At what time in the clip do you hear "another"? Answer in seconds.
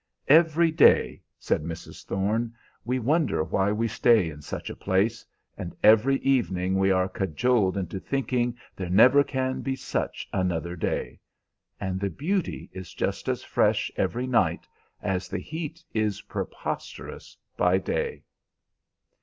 10.33-10.75